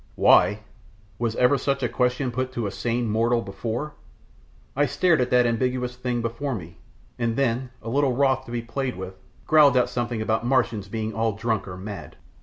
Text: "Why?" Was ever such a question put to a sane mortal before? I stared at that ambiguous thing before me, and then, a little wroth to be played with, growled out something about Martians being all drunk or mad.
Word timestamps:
"Why?" 0.15 0.61
Was 1.19 1.35
ever 1.35 1.59
such 1.59 1.83
a 1.83 1.87
question 1.87 2.31
put 2.31 2.51
to 2.53 2.65
a 2.65 2.71
sane 2.71 3.07
mortal 3.07 3.43
before? 3.43 3.93
I 4.75 4.87
stared 4.87 5.21
at 5.21 5.29
that 5.29 5.45
ambiguous 5.45 5.95
thing 5.95 6.23
before 6.23 6.55
me, 6.55 6.79
and 7.19 7.35
then, 7.35 7.69
a 7.83 7.89
little 7.89 8.13
wroth 8.13 8.45
to 8.45 8.51
be 8.51 8.63
played 8.63 8.95
with, 8.97 9.13
growled 9.45 9.77
out 9.77 9.91
something 9.91 10.19
about 10.19 10.43
Martians 10.43 10.87
being 10.87 11.13
all 11.13 11.33
drunk 11.33 11.67
or 11.67 11.77
mad. 11.77 12.15